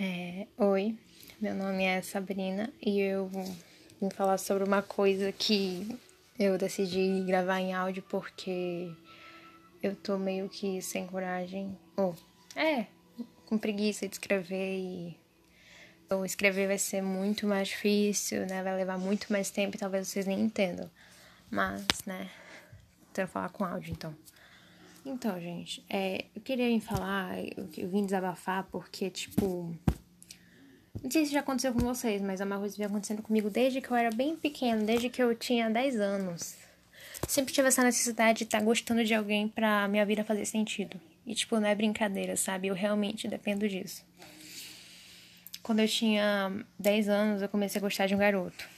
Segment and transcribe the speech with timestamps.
[0.00, 0.96] É, oi,
[1.40, 3.28] meu nome é Sabrina e eu
[4.00, 5.98] vim falar sobre uma coisa que
[6.38, 8.92] eu decidi gravar em áudio porque
[9.82, 11.76] eu tô meio que sem coragem.
[11.96, 12.86] Ou, oh, é,
[13.46, 15.16] com preguiça de escrever e.
[16.08, 18.62] Ou escrever vai ser muito mais difícil, né?
[18.62, 20.88] Vai levar muito mais tempo e talvez vocês nem entendam.
[21.50, 22.30] Mas, né?
[23.12, 24.14] Quero falar com áudio então.
[25.10, 29.74] Então, gente, é, eu queria vir falar, eu, eu vim desabafar porque, tipo.
[31.02, 33.80] Não sei se já aconteceu com vocês, mas a uma coisa vem acontecendo comigo desde
[33.80, 36.56] que eu era bem pequena, desde que eu tinha 10 anos.
[37.26, 41.00] Sempre tive essa necessidade de estar tá gostando de alguém pra minha vida fazer sentido.
[41.26, 42.68] E, tipo, não é brincadeira, sabe?
[42.68, 44.04] Eu realmente dependo disso.
[45.62, 48.68] Quando eu tinha 10 anos, eu comecei a gostar de um garoto.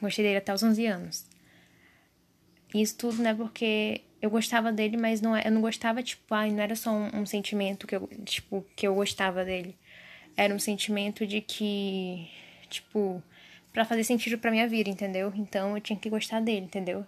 [0.00, 1.26] Gostei dele até os 11 anos.
[2.74, 6.50] Isso tudo, né, porque eu gostava dele, mas não, é, eu não gostava, tipo, ai,
[6.50, 9.76] não era só um, um sentimento que eu, tipo, que eu gostava dele.
[10.36, 12.28] Era um sentimento de que,
[12.68, 13.22] tipo,
[13.72, 15.32] para fazer sentido pra minha vida, entendeu?
[15.36, 17.04] Então eu tinha que gostar dele, entendeu?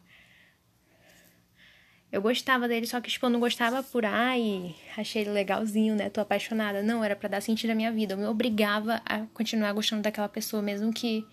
[2.11, 6.09] Eu gostava dele, só que, tipo, eu não gostava por, ai, achei ele legalzinho, né?
[6.09, 6.83] Tô apaixonada.
[6.83, 8.15] Não, era para dar sentido à minha vida.
[8.15, 11.27] Eu me obrigava a continuar gostando daquela pessoa, mesmo que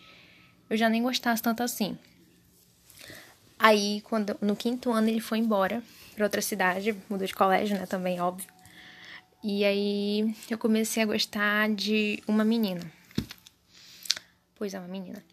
[0.69, 1.97] eu já nem gostasse tanto assim.
[3.58, 5.81] Aí, quando no quinto ano, ele foi embora
[6.14, 7.86] para outra cidade, mudou de colégio, né?
[7.86, 8.48] Também, óbvio.
[9.44, 12.81] E aí eu comecei a gostar de uma menina.
[14.56, 15.23] Pois é, uma menina.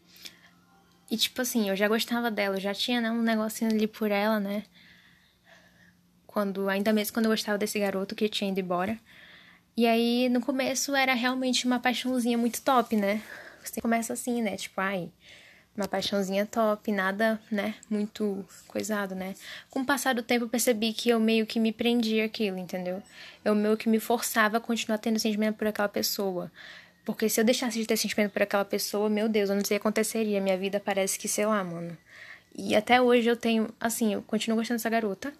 [1.10, 4.10] E tipo assim, eu já gostava dela, eu já tinha né, um negocinho ali por
[4.10, 4.64] ela, né?
[6.26, 8.98] Quando, ainda mesmo quando eu gostava desse garoto que tinha ido embora.
[9.76, 13.22] E aí, no começo, era realmente uma paixãozinha muito top, né?
[13.64, 14.56] Você começa assim, né?
[14.56, 15.10] Tipo, ai,
[15.76, 19.34] uma paixãozinha top, nada, né, muito coisado, né?
[19.70, 23.02] Com o passar do tempo eu percebi que eu meio que me prendi aquilo, entendeu?
[23.44, 26.50] Eu meio que me forçava a continuar tendo sentimento por aquela pessoa.
[27.04, 29.76] Porque se eu deixasse de ter sentimento por aquela pessoa, meu Deus, eu não sei
[29.76, 30.40] o que aconteceria.
[30.40, 31.96] Minha vida parece que, sei lá, mano.
[32.54, 35.32] E até hoje eu tenho, assim, eu continuo gostando dessa garota,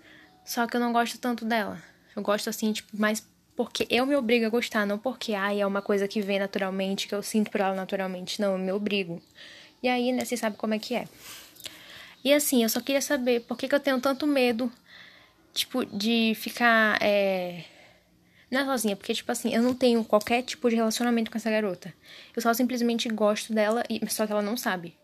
[0.44, 1.80] só que eu não gosto tanto dela.
[2.16, 5.66] Eu gosto, assim, tipo, mais porque eu me obrigo a gostar, não porque, ai, é
[5.66, 8.40] uma coisa que vem naturalmente, que eu sinto por ela naturalmente.
[8.40, 9.22] Não, eu me obrigo.
[9.82, 11.08] E aí, né, você sabe como é que é.
[12.24, 14.70] E assim, eu só queria saber por que, que eu tenho tanto medo,
[15.52, 16.98] tipo, de ficar.
[17.02, 17.64] É...
[18.50, 21.50] Não é sozinha, porque, tipo assim, eu não tenho qualquer tipo de relacionamento com essa
[21.50, 21.92] garota.
[22.36, 24.94] Eu só simplesmente gosto dela, e só que ela não sabe.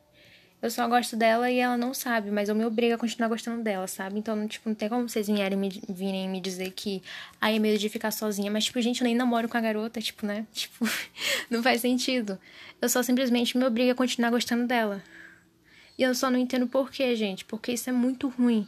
[0.60, 3.62] Eu só gosto dela e ela não sabe, mas eu me obrigo a continuar gostando
[3.62, 4.18] dela, sabe?
[4.18, 7.00] Então, tipo, não tem como vocês vierem me, virem me dizer que
[7.40, 8.50] aí é medo de ficar sozinha.
[8.50, 10.46] Mas, tipo, gente, eu nem namoro com a garota, tipo, né?
[10.52, 10.84] Tipo,
[11.48, 12.38] não faz sentido.
[12.82, 15.00] Eu só simplesmente me obrigo a continuar gostando dela.
[15.96, 18.66] E eu só não entendo por quê, gente, porque isso é muito ruim.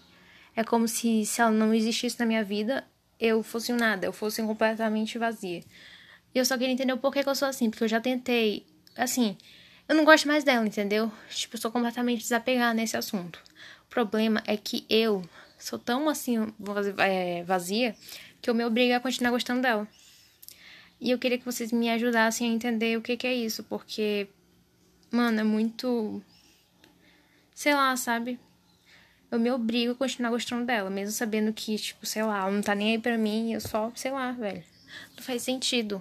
[0.55, 2.85] É como se, se ela não existisse na minha vida,
[3.19, 5.63] eu fosse um nada, eu fosse completamente vazia.
[6.33, 8.65] E eu só queria entender o porquê que eu sou assim, porque eu já tentei,
[8.97, 9.37] assim,
[9.91, 11.11] eu não gosto mais dela, entendeu?
[11.31, 13.41] Tipo, eu sou completamente desapegada nesse assunto.
[13.85, 15.29] O problema é que eu
[15.59, 16.37] sou tão assim
[16.99, 17.97] é, vazia
[18.41, 19.89] que eu me obrigo a continuar gostando dela.
[21.01, 24.29] E eu queria que vocês me ajudassem a entender o que, que é isso, porque,
[25.11, 26.23] mano, é muito.
[27.53, 28.39] Sei lá, sabe?
[29.29, 32.63] Eu me obrigo a continuar gostando dela, mesmo sabendo que, tipo, sei lá, ela não
[32.63, 34.63] tá nem aí pra mim, eu só, sei lá, velho.
[35.17, 36.01] Não faz sentido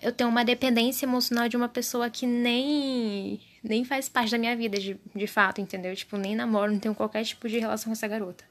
[0.00, 4.56] eu tenho uma dependência emocional de uma pessoa que nem nem faz parte da minha
[4.56, 5.94] vida de, de fato, entendeu?
[5.94, 8.44] Tipo, nem namoro, não tenho qualquer tipo de relação com essa garota.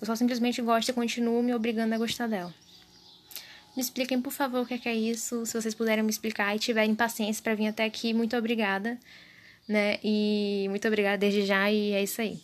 [0.00, 2.52] Eu só simplesmente gosto e continuo me obrigando a gostar dela.
[3.74, 5.46] Me expliquem, por favor, o que é, que é isso.
[5.46, 8.98] Se vocês puderem me explicar e tiverem paciência para vir até aqui, muito obrigada,
[9.66, 9.98] né?
[10.04, 12.38] E muito obrigada desde já e é isso aí.